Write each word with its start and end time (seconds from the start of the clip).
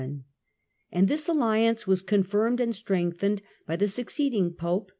and 0.91 1.07
this 1.07 1.27
alliance 1.27 1.85
was 1.85 2.01
Pope 2.01 2.07
confirmed 2.09 2.59
and 2.59 2.73
strengthened 2.73 3.39
by 3.67 3.75
the 3.75 3.87
succeeding 3.87 4.49
Pope 4.51 4.89
v. 4.89 4.89